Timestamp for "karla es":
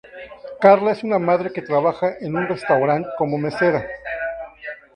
0.59-1.03